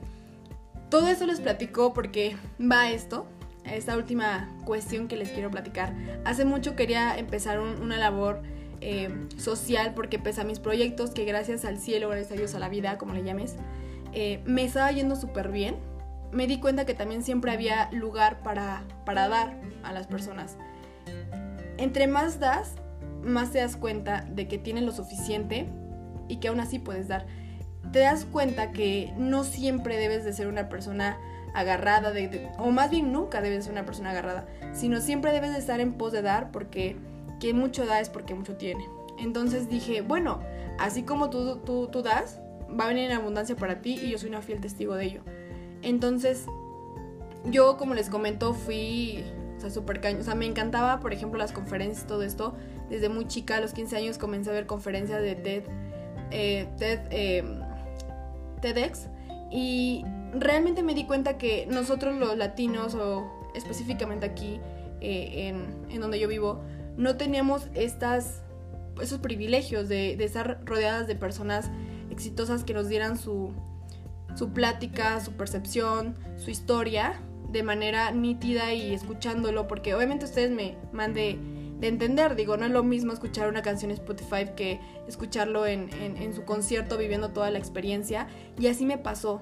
todo 0.90 1.08
eso 1.08 1.26
les 1.26 1.42
platico 1.42 1.94
porque 1.94 2.36
va 2.60 2.90
esto, 2.90 3.28
esta 3.66 3.98
última 3.98 4.50
cuestión 4.66 5.08
que 5.08 5.18
les 5.18 5.30
quiero 5.32 5.52
platicar. 5.52 5.94
Hace 6.26 6.46
mucho 6.46 6.76
quería 6.76 7.18
empezar 7.18 7.60
una 7.60 7.98
labor 7.98 8.42
eh, 8.82 9.10
social 9.38 9.94
porque 9.94 10.20
pese 10.20 10.42
a 10.42 10.44
mis 10.44 10.60
proyectos, 10.60 11.12
que 11.12 11.26
gracias 11.26 11.66
al 11.66 11.78
cielo, 11.78 12.10
gracias 12.10 12.32
a 12.32 12.36
Dios, 12.36 12.56
a 12.56 12.60
la 12.60 12.70
vida, 12.70 12.98
como 12.98 13.14
le 13.14 13.24
llames, 13.24 13.56
eh, 14.14 14.42
me 14.46 14.64
estaba 14.64 14.92
yendo 14.92 15.16
súper 15.16 15.52
bien 15.52 15.76
me 16.32 16.48
di 16.48 16.60
cuenta 16.60 16.86
que 16.86 16.94
también 16.94 17.24
siempre 17.24 17.52
había 17.52 17.90
lugar 17.92 18.42
para, 18.42 18.84
para 19.06 19.28
dar 19.28 19.60
a 19.84 19.92
las 19.94 20.08
personas. 20.08 20.58
Entre 21.78 22.08
más 22.08 22.40
das, 22.40 22.76
más 23.24 23.52
te 23.52 23.60
das 23.60 23.78
cuenta 23.78 24.26
de 24.30 24.48
que 24.48 24.58
tienes 24.58 24.84
lo 24.84 24.92
suficiente 24.92 25.68
y 26.28 26.38
que 26.38 26.50
aún 26.50 26.60
así 26.60 26.80
puedes 26.80 27.08
dar. 27.08 27.26
Te 27.92 28.00
das 28.00 28.26
cuenta 28.26 28.72
que 28.72 29.14
no 29.18 29.44
siempre 29.44 29.98
debes 29.98 30.26
de 30.26 30.34
ser 30.34 30.48
una 30.48 30.70
persona 30.70 31.18
agarrada, 31.54 32.12
de, 32.12 32.50
o 32.60 32.72
más 32.72 32.92
bien 32.92 33.12
nunca 33.12 33.42
debes 33.42 33.66
ser 33.66 33.74
una 33.74 33.86
persona 33.86 34.12
agarrada, 34.12 34.46
sino 34.74 35.02
siempre 35.02 35.32
debes 35.32 35.54
de 35.54 35.60
estar 35.60 35.80
en 35.80 35.94
pos 35.94 36.12
de 36.12 36.22
dar 36.22 36.52
porque 36.52 36.96
quien 37.40 37.58
mucho 37.58 37.86
da 37.86 38.00
es 38.00 38.10
porque 38.10 38.36
mucho 38.36 38.58
tiene. 38.58 38.88
Entonces 39.18 39.70
dije, 39.70 40.02
bueno, 40.02 40.40
así 40.78 41.04
como 41.04 41.30
tú, 41.30 41.58
tú, 41.58 41.88
tú 41.88 42.04
das, 42.04 42.40
va 42.70 42.86
a 42.86 42.88
venir 42.88 43.10
en 43.10 43.18
abundancia 43.18 43.56
para 43.56 43.82
ti 43.82 44.00
y 44.02 44.12
yo 44.12 44.18
soy 44.18 44.30
una 44.30 44.42
fiel 44.42 44.62
testigo 44.62 44.96
de 44.96 45.06
ello. 45.06 45.22
Entonces, 45.82 46.46
yo 47.46 47.78
como 47.78 47.94
les 47.94 48.10
comento, 48.10 48.54
fui, 48.54 49.24
súper 49.70 50.02
caño. 50.02 50.20
O 50.20 50.24
sea, 50.24 50.36
me 50.36 50.46
encantaba, 50.46 51.00
por 51.00 51.14
ejemplo, 51.14 51.38
las 51.40 51.52
conferencias, 51.52 52.08
todo 52.08 52.24
esto. 52.24 52.56
Desde 52.90 53.10
muy 53.10 53.28
chica, 53.28 53.58
a 53.58 53.62
los 53.62 53.74
15 53.74 53.98
años, 53.98 54.18
comencé 54.18 54.50
a 54.50 54.54
ver 54.54 54.66
conferencias 54.66 55.22
de 55.22 55.36
TED, 55.36 55.64
eh, 56.32 56.68
eh, 56.80 57.44
TEDx. 58.62 59.08
Y 59.52 60.04
realmente 60.34 60.84
me 60.84 60.94
di 60.94 61.06
cuenta 61.06 61.38
que 61.38 61.68
nosotros 61.68 62.16
los 62.16 62.38
latinos, 62.38 62.96
o 62.96 63.50
específicamente 63.56 64.26
aquí 64.26 64.60
eh, 65.02 65.48
en, 65.48 65.86
en, 65.90 66.02
donde 66.02 66.20
yo 66.20 66.28
vivo, 66.28 66.62
no 66.98 67.16
teníamos 67.18 67.68
estas, 67.74 68.44
esos 69.02 69.20
privilegios 69.20 69.88
de, 69.88 70.14
estar 70.24 70.60
rodeadas 70.66 71.08
de 71.08 71.16
personas 71.16 71.70
exitosas 72.10 72.64
que 72.64 72.74
nos 72.74 72.90
dieran 72.90 73.18
su, 73.18 73.54
su 74.36 74.50
plática, 74.50 75.20
su 75.22 75.34
percepción, 75.34 76.16
su 76.36 76.50
historia 76.50 77.22
de 77.52 77.64
manera 77.64 78.12
nítida 78.12 78.74
y 78.74 78.94
escuchándolo, 78.94 79.68
porque 79.68 79.96
obviamente 79.96 80.26
ustedes 80.26 80.52
me 80.52 80.76
mande 80.92 81.40
de 81.80 81.88
entender. 81.88 82.36
Digo, 82.36 82.58
no 82.58 82.66
es 82.66 82.72
lo 82.72 82.84
mismo 82.84 83.14
escuchar 83.14 83.48
una 83.48 83.62
canción 83.62 83.92
en 83.92 83.98
Spotify 83.98 84.52
que 84.56 84.80
escucharlo 85.08 85.66
en, 85.66 85.90
en, 85.94 86.34
su 86.34 86.44
concierto, 86.44 86.98
viviendo 86.98 87.30
toda 87.30 87.52
la 87.52 87.60
experiencia. 87.60 88.28
Y 88.60 88.68
así 88.68 88.86
me 88.86 88.98
pasó. 88.98 89.42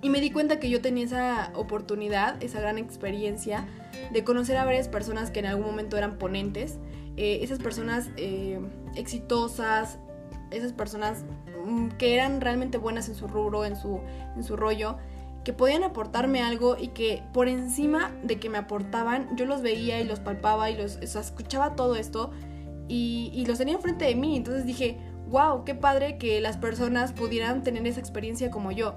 Y 0.00 0.10
me 0.10 0.20
di 0.20 0.30
cuenta 0.30 0.58
que 0.58 0.68
yo 0.68 0.80
tenía 0.80 1.04
esa 1.04 1.52
oportunidad, 1.54 2.42
esa 2.42 2.60
gran 2.60 2.78
experiencia 2.78 3.66
de 4.12 4.24
conocer 4.24 4.56
a 4.56 4.64
varias 4.64 4.88
personas 4.88 5.30
que 5.30 5.40
en 5.40 5.46
algún 5.46 5.66
momento 5.66 5.96
eran 5.96 6.18
ponentes. 6.18 6.78
Eh, 7.16 7.40
esas 7.42 7.58
personas 7.58 8.10
eh, 8.16 8.58
exitosas, 8.96 9.98
esas 10.50 10.72
personas 10.72 11.24
mm, 11.64 11.88
que 11.98 12.14
eran 12.14 12.40
realmente 12.40 12.78
buenas 12.78 13.08
en 13.08 13.14
su 13.14 13.28
rubro, 13.28 13.64
en 13.64 13.76
su, 13.76 14.00
en 14.34 14.42
su 14.42 14.56
rollo 14.56 14.96
que 15.44 15.52
podían 15.52 15.82
aportarme 15.82 16.42
algo 16.42 16.76
y 16.78 16.88
que 16.88 17.22
por 17.32 17.48
encima 17.48 18.12
de 18.22 18.38
que 18.38 18.48
me 18.48 18.58
aportaban, 18.58 19.36
yo 19.36 19.44
los 19.44 19.62
veía 19.62 20.00
y 20.00 20.04
los 20.04 20.20
palpaba 20.20 20.70
y 20.70 20.76
los 20.76 20.96
escuchaba 20.96 21.74
todo 21.74 21.96
esto 21.96 22.30
y, 22.88 23.44
los 23.46 23.58
tenía 23.58 23.74
enfrente 23.74 24.04
de 24.04 24.14
mí. 24.14 24.36
Entonces 24.36 24.64
dije, 24.64 24.98
wow, 25.28 25.64
qué 25.64 25.74
padre 25.74 26.18
que 26.18 26.40
las 26.40 26.56
personas 26.56 27.12
pudieran 27.12 27.62
tener 27.62 27.86
esa 27.86 28.00
experiencia 28.00 28.50
como 28.50 28.70
yo. 28.70 28.94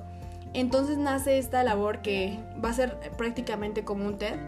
Entonces 0.54 0.98
nace 0.98 1.38
esta 1.38 1.64
labor 1.64 2.02
que 2.02 2.40
va 2.64 2.70
a 2.70 2.74
ser 2.74 2.98
prácticamente 3.18 3.84
como 3.84 4.06
un 4.06 4.18
TED, 4.18 4.40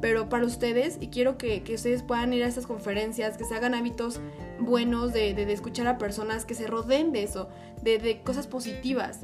pero 0.00 0.28
para 0.28 0.46
ustedes, 0.46 0.96
y 1.00 1.08
quiero 1.08 1.38
que, 1.38 1.62
ustedes 1.74 2.02
puedan 2.02 2.32
ir 2.32 2.42
a 2.44 2.48
estas 2.48 2.66
conferencias, 2.66 3.36
que 3.36 3.44
se 3.44 3.54
hagan 3.54 3.74
hábitos 3.74 4.20
buenos 4.58 5.12
de, 5.12 5.30
escuchar 5.52 5.86
a 5.88 5.98
personas, 5.98 6.44
que 6.44 6.54
se 6.54 6.66
rodeen 6.66 7.12
de 7.12 7.24
eso, 7.24 7.48
de 7.82 8.20
cosas 8.24 8.46
positivas. 8.46 9.20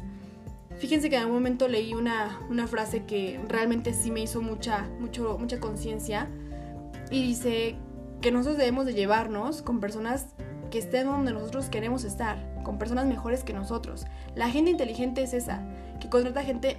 Fíjense 0.78 1.11
que 1.11 1.16
en 1.16 1.23
algún 1.23 1.37
momento 1.37 1.66
leí 1.66 1.94
una, 1.94 2.38
una 2.49 2.66
frase 2.66 3.04
que 3.04 3.40
realmente 3.49 3.92
sí 3.92 4.11
me 4.11 4.20
hizo 4.20 4.40
mucha, 4.42 4.88
mucha 4.99 5.61
conciencia 5.61 6.28
y 7.11 7.23
dice 7.23 7.76
que 8.20 8.30
nosotros 8.30 8.58
debemos 8.58 8.87
de 8.87 8.94
llevarnos 8.94 9.62
con 9.62 9.80
personas 9.80 10.26
que 10.70 10.78
estén 10.78 11.06
donde 11.06 11.32
nosotros 11.32 11.66
queremos 11.66 12.04
estar, 12.04 12.62
con 12.62 12.78
personas 12.78 13.06
mejores 13.06 13.42
que 13.42 13.52
nosotros. 13.52 14.06
La 14.35 14.50
gente 14.50 14.70
inteligente 14.70 15.23
es 15.23 15.32
esa, 15.32 15.62
que 16.00 16.08
contrata 16.08 16.42
gente 16.42 16.76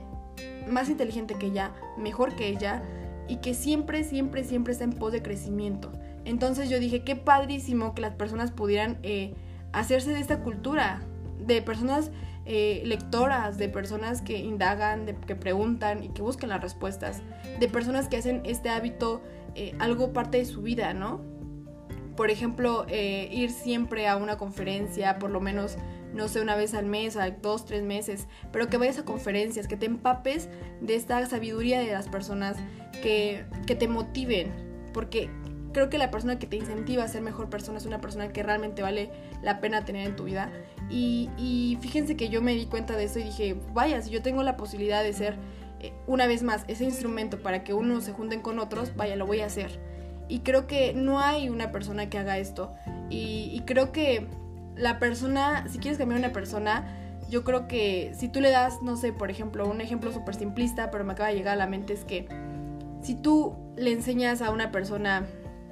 más 0.70 0.89
inteligente 0.89 1.36
que 1.36 1.48
ella, 1.48 1.72
mejor 1.98 2.36
que 2.36 2.48
ella 2.48 2.84
y 3.27 3.38
que 3.38 3.53
siempre, 3.53 4.03
siempre, 4.03 4.44
siempre 4.44 4.74
está 4.74 4.86
en 4.86 4.94
pos 4.94 5.12
de 5.12 5.22
crecimiento. 5.22 5.91
Entonces 6.25 6.70
yo 6.70 6.79
dije, 6.79 7.03
qué 7.03 7.15
padrísimo 7.15 7.94
que 7.94 8.01
las 8.01 8.13
personas 8.13 8.51
pudieran 8.51 8.98
eh, 9.03 9.34
hacerse 9.72 10.12
de 10.12 10.20
esta 10.20 10.41
cultura, 10.41 11.01
de 11.39 11.62
personas 11.62 12.12
eh, 12.46 12.81
lectoras, 12.86 13.58
de 13.58 13.69
personas 13.69 14.22
que 14.22 14.38
indagan, 14.38 15.05
de, 15.05 15.15
que 15.15 15.36
preguntan 15.36 16.03
y 16.03 16.10
que 16.10 16.22
buscan 16.22 16.50
las 16.50 16.62
respuestas, 16.62 17.22
de 17.60 17.67
personas 17.67 18.08
que 18.08 18.17
hacen 18.17 18.41
este 18.46 18.69
hábito 18.69 19.22
eh, 19.55 19.75
algo 19.79 20.13
parte 20.13 20.38
de 20.38 20.46
su 20.46 20.62
vida, 20.62 20.93
¿no? 20.93 21.22
Por 22.15 22.31
ejemplo, 22.31 22.86
eh, 22.89 23.29
ir 23.31 23.51
siempre 23.51 24.08
a 24.08 24.17
una 24.17 24.38
conferencia, 24.38 25.19
por 25.19 25.29
lo 25.29 25.39
menos, 25.39 25.77
no 26.13 26.27
sé, 26.27 26.41
una 26.41 26.55
vez 26.55 26.74
al 26.74 26.86
mes, 26.86 27.15
a 27.17 27.29
dos, 27.29 27.65
tres 27.65 27.84
meses, 27.84 28.27
pero 28.51 28.67
que 28.67 28.77
vayas 28.77 29.00
a 29.00 29.05
conferencias, 29.05 29.67
que 29.67 29.77
te 29.77 29.86
empapes 29.86 30.50
de 30.81 30.96
esta 30.96 31.25
sabiduría 31.27 31.79
de 31.79 31.91
las 31.91 32.10
personas, 32.10 32.58
que, 33.01 33.46
que 33.65 33.75
te 33.75 33.88
motiven, 33.88 34.51
porque 34.93 35.29
creo 35.72 35.89
que 35.89 35.98
la 35.98 36.12
persona 36.12 36.39
que 36.39 36.48
te 36.48 36.58
incentiva 36.58 37.03
a 37.03 37.08
ser 37.08 37.22
mejor 37.22 37.50
persona 37.50 37.77
es 37.77 37.86
una 37.86 38.01
persona 38.01 38.34
que 38.34 38.43
realmente 38.43 38.81
vale 38.81 39.12
la 39.41 39.60
pena 39.62 39.86
tener 39.86 40.08
en 40.08 40.15
tu 40.15 40.25
vida. 40.25 40.51
Y, 40.89 41.77
fíjense 41.81 42.15
que 42.15 42.29
yo 42.29 42.41
me 42.41 42.53
di 42.53 42.65
cuenta 42.65 42.96
de 42.96 43.05
eso 43.05 43.19
y 43.19 43.24
dije, 43.24 43.55
vaya, 43.74 44.01
si 44.01 44.10
yo 44.10 44.22
tengo 44.22 44.43
la 44.43 44.58
posibilidad 44.58 45.03
de 45.03 45.13
ser, 45.13 45.38
eh, 45.79 45.93
una 46.08 46.27
vez 46.27 46.43
más, 46.43 46.65
ese 46.67 46.84
instrumento 46.84 47.41
para 47.41 47.63
que 47.63 47.74
unos 47.74 48.03
se 48.03 48.12
junten 48.12 48.41
con 48.41 48.60
otros, 48.60 48.96
vaya, 48.96 49.15
lo 49.15 49.25
voy 49.25 49.41
a 49.41 49.46
hacer. 49.46 49.79
Y 50.27 50.39
creo 50.39 50.67
que 50.67 50.93
no 50.93 51.19
hay 51.19 51.50
una 51.50 51.72
persona 51.72 52.10
que 52.10 52.17
haga 52.17 52.38
esto. 52.38 52.74
Y, 53.10 53.51
y 53.53 53.62
creo 53.65 53.91
que 53.91 54.27
la 54.75 55.00
persona, 55.00 55.67
si 55.69 55.79
quieres 55.79 55.98
cambiar 55.98 56.17
a 56.24 56.25
una 56.25 56.34
persona, 56.34 56.96
yo 57.29 57.43
creo 57.43 57.67
que 57.67 58.13
si 58.17 58.27
tú 58.27 58.41
le 58.41 58.50
das, 58.50 58.81
no 58.81 58.98
sé, 58.98 59.13
por 59.13 59.29
ejemplo, 59.29 59.67
un 59.67 59.81
ejemplo 59.81 60.12
súper 60.12 60.36
simplista, 60.36 60.89
pero 60.91 61.03
me 61.03 61.13
acaba 61.13 61.29
de 61.29 61.36
llegar 61.36 61.53
a 61.53 61.58
la 61.58 61.67
mente, 61.67 61.93
es 61.93 62.03
que 62.03 62.27
si 63.01 63.15
tú 63.15 63.55
le 63.75 63.91
enseñas 63.91 64.41
a 64.41 64.51
una 64.51 64.72
persona 64.72 65.25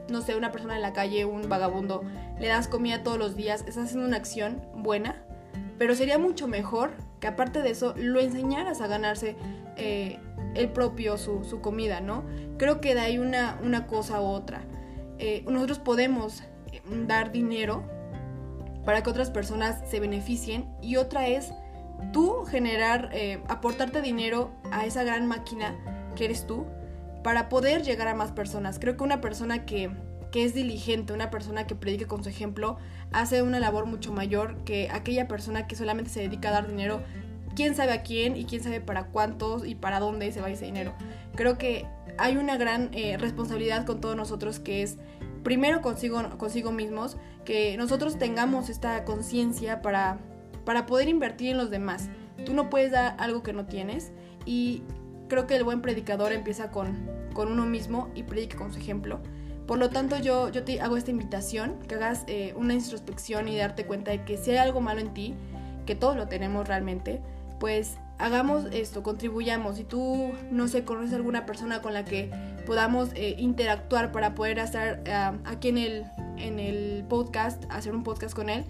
no 0.09 0.21
sé, 0.21 0.35
una 0.35 0.51
persona 0.51 0.75
en 0.75 0.81
la 0.81 0.93
calle, 0.93 1.25
un 1.25 1.49
vagabundo, 1.49 2.03
le 2.39 2.47
das 2.47 2.67
comida 2.67 3.03
todos 3.03 3.17
los 3.17 3.35
días, 3.35 3.61
estás 3.67 3.85
haciendo 3.85 4.07
una 4.07 4.17
acción 4.17 4.61
buena, 4.75 5.23
pero 5.77 5.95
sería 5.95 6.17
mucho 6.17 6.47
mejor 6.47 6.91
que 7.19 7.27
aparte 7.27 7.61
de 7.61 7.71
eso 7.71 7.93
lo 7.97 8.19
enseñaras 8.19 8.81
a 8.81 8.87
ganarse 8.87 9.35
eh, 9.75 10.19
el 10.55 10.69
propio, 10.69 11.17
su, 11.17 11.59
comida, 11.61 12.01
¿no? 12.01 12.23
Creo 12.57 12.81
que 12.81 12.95
de 12.95 13.01
ahí 13.01 13.17
una, 13.19 13.59
una 13.63 13.85
cosa 13.87 14.21
u 14.21 14.25
otra. 14.25 14.61
Eh, 15.19 15.43
nosotros 15.47 15.79
podemos 15.79 16.41
eh, 16.71 16.81
dar 17.05 17.31
dinero 17.31 17.83
para 18.85 19.03
que 19.03 19.09
otras 19.09 19.29
personas 19.29 19.81
se 19.89 19.99
beneficien 19.99 20.67
y 20.81 20.95
otra 20.95 21.27
es 21.27 21.51
tú 22.13 22.45
generar, 22.45 23.11
aportarte 23.47 24.01
dinero 24.01 24.51
a 24.71 24.85
esa 24.85 25.03
gran 25.03 25.27
máquina 25.27 25.75
que 26.15 26.25
eres 26.25 26.47
tú 26.47 26.65
para 27.27 27.49
poder 27.49 27.83
llegar 27.83 28.07
a 28.07 28.15
más 28.15 28.31
personas. 28.31 28.79
Creo 28.79 28.95
que 28.95 29.03
una 29.03 29.19
persona 29.19 29.65
que, 29.65 29.91
es 30.33 30.53
diligente, 30.53 31.11
una 31.11 31.29
persona 31.29 31.67
que 31.67 31.75
predique 31.75 32.05
con 32.05 32.23
su 32.23 32.29
ejemplo, 32.29 32.77
hace 33.11 33.41
una 33.41 33.59
labor 33.59 33.85
mucho 33.85 34.13
mayor 34.13 34.63
que 34.63 34.87
aquella 34.89 35.27
persona 35.27 35.67
que 35.67 35.75
solamente 35.75 36.09
se 36.09 36.21
dedica 36.21 36.47
a 36.47 36.51
dar 36.53 36.69
dinero, 36.69 37.01
quién 37.53 37.75
sabe 37.75 37.91
a 37.91 38.01
quién 38.01 38.37
y 38.37 38.45
quién 38.45 38.63
sabe 38.63 38.79
para 38.79 39.07
cuántos 39.07 39.67
y 39.67 39.75
para 39.75 39.99
dónde 39.99 40.31
se 40.31 40.39
va 40.39 40.49
ese 40.49 40.63
dinero. 40.63 40.93
Creo 41.35 41.57
que 41.57 41.85
hay 42.17 42.37
una 42.37 42.55
gran 42.55 42.91
eh, 42.93 43.17
responsabilidad 43.17 43.85
con 43.85 43.99
todos 43.99 44.15
nosotros 44.15 44.59
que 44.59 44.81
es 44.81 44.95
primero 45.43 45.81
consigo, 45.81 46.23
consigo 46.37 46.71
mismos, 46.71 47.17
que 47.43 47.75
nosotros 47.75 48.17
tengamos 48.17 48.69
esta 48.69 49.03
conciencia 49.03 49.81
para, 49.81 50.17
para 50.63 50.85
poder 50.85 51.09
invertir 51.09 51.49
en 51.49 51.57
los 51.57 51.71
demás. 51.71 52.07
Tú 52.45 52.53
no 52.53 52.69
puedes 52.69 52.93
dar 52.93 53.17
algo 53.19 53.43
que 53.43 53.51
no 53.51 53.65
tienes 53.65 54.13
y 54.45 54.83
creo 55.27 55.47
que 55.47 55.55
el 55.55 55.63
buen 55.63 55.81
predicador 55.81 56.31
empieza 56.31 56.69
con, 56.71 57.09
con 57.33 57.51
uno 57.51 57.65
mismo 57.65 58.09
y 58.15 58.23
predica 58.23 58.57
con 58.57 58.71
su 58.73 58.79
ejemplo. 58.79 59.19
Por 59.67 59.79
lo 59.79 59.89
tanto, 59.89 60.17
yo, 60.17 60.49
yo 60.49 60.63
te 60.63 60.79
hago 60.79 60.95
esta 60.95 61.11
invitación, 61.11 61.75
que 61.87 61.95
hagas 61.95 62.23
eh, 62.27 62.53
una 62.55 62.73
introspección 62.73 63.49
y 63.49 63.57
darte 63.57 63.85
cuenta 63.85 64.11
de 64.11 64.23
que 64.23 64.37
si 64.37 64.51
hay 64.51 64.57
algo 64.57 64.79
malo 64.79 65.01
en 65.01 65.13
ti, 65.13 65.35
que 65.85 65.93
todos 65.93 66.15
lo 66.15 66.27
tenemos 66.27 66.67
realmente, 66.67 67.21
pues 67.59 67.97
hagamos 68.17 68.65
esto, 68.71 69.03
contribuyamos. 69.03 69.75
Si 69.75 69.83
tú, 69.83 70.31
no 70.51 70.67
sé, 70.69 70.85
conoces 70.85 71.13
alguna 71.13 71.45
persona 71.45 71.81
con 71.81 71.93
la 71.93 72.05
que 72.05 72.31
podamos 72.65 73.09
eh, 73.15 73.35
interactuar 73.37 74.11
para 74.11 74.35
poder 74.35 74.59
estar 74.59 75.03
ah, 75.09 75.33
aquí 75.45 75.69
en 75.69 75.77
el, 75.77 76.05
en 76.37 76.59
el 76.59 77.03
podcast, 77.09 77.63
hacer 77.69 77.93
un 77.93 78.03
podcast 78.03 78.33
con 78.33 78.49
él, 78.49 78.65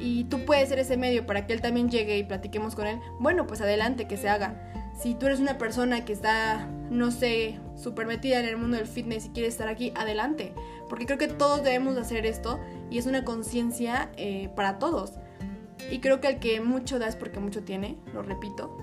y 0.00 0.24
tú 0.24 0.44
puedes 0.46 0.68
ser 0.68 0.78
ese 0.78 0.96
medio 0.96 1.26
para 1.26 1.46
que 1.46 1.52
él 1.52 1.60
también 1.60 1.90
llegue 1.90 2.16
y 2.18 2.24
platiquemos 2.24 2.74
con 2.74 2.86
él, 2.86 2.98
bueno, 3.20 3.46
pues 3.46 3.60
adelante, 3.60 4.08
que 4.08 4.16
se 4.16 4.28
haga. 4.28 4.69
Si 5.00 5.14
tú 5.14 5.26
eres 5.26 5.40
una 5.40 5.56
persona 5.56 6.04
que 6.04 6.12
está, 6.12 6.68
no 6.90 7.10
sé, 7.10 7.58
súper 7.74 8.06
metida 8.06 8.38
en 8.38 8.44
el 8.44 8.58
mundo 8.58 8.76
del 8.76 8.86
fitness 8.86 9.26
y 9.26 9.28
quieres 9.30 9.54
estar 9.54 9.66
aquí, 9.66 9.94
adelante. 9.96 10.52
Porque 10.90 11.06
creo 11.06 11.16
que 11.16 11.28
todos 11.28 11.62
debemos 11.62 11.96
hacer 11.96 12.26
esto 12.26 12.60
y 12.90 12.98
es 12.98 13.06
una 13.06 13.24
conciencia 13.24 14.10
eh, 14.18 14.50
para 14.54 14.78
todos. 14.78 15.14
Y 15.90 16.00
creo 16.00 16.20
que 16.20 16.28
el 16.28 16.38
que 16.38 16.60
mucho 16.60 16.98
da 16.98 17.08
es 17.08 17.16
porque 17.16 17.40
mucho 17.40 17.62
tiene, 17.62 17.96
lo 18.12 18.20
repito. 18.20 18.76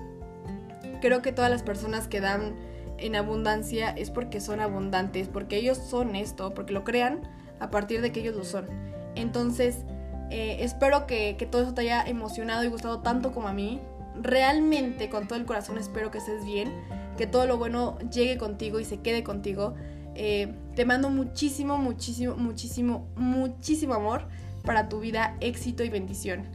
Creo 1.00 1.22
que 1.22 1.30
todas 1.30 1.52
las 1.52 1.62
personas 1.62 2.08
que 2.08 2.20
dan 2.20 2.56
en 2.96 3.14
abundancia 3.14 3.90
es 3.90 4.10
porque 4.10 4.40
son 4.40 4.58
abundantes, 4.58 5.28
porque 5.28 5.56
ellos 5.56 5.78
son 5.78 6.16
esto, 6.16 6.52
porque 6.52 6.72
lo 6.72 6.82
crean 6.82 7.20
a 7.60 7.70
partir 7.70 8.00
de 8.00 8.10
que 8.10 8.20
ellos 8.20 8.34
lo 8.34 8.44
son. 8.44 8.66
Entonces, 9.14 9.84
eh, 10.30 10.56
espero 10.64 11.06
que, 11.06 11.36
que 11.36 11.46
todo 11.46 11.62
eso 11.62 11.74
te 11.74 11.82
haya 11.82 12.02
emocionado 12.02 12.64
y 12.64 12.68
gustado 12.68 13.02
tanto 13.02 13.30
como 13.30 13.46
a 13.46 13.52
mí 13.52 13.80
realmente 14.22 15.08
con 15.08 15.26
todo 15.26 15.38
el 15.38 15.44
corazón 15.44 15.78
espero 15.78 16.10
que 16.10 16.18
estés 16.18 16.44
bien, 16.44 16.72
que 17.16 17.26
todo 17.26 17.46
lo 17.46 17.58
bueno 17.58 17.98
llegue 18.12 18.38
contigo 18.38 18.80
y 18.80 18.84
se 18.84 19.00
quede 19.00 19.22
contigo. 19.22 19.74
Eh, 20.14 20.54
te 20.74 20.84
mando 20.84 21.10
muchísimo, 21.10 21.78
muchísimo, 21.78 22.36
muchísimo, 22.36 23.08
muchísimo 23.16 23.94
amor 23.94 24.28
para 24.64 24.88
tu 24.88 25.00
vida, 25.00 25.36
éxito 25.40 25.84
y 25.84 25.88
bendición. 25.88 26.46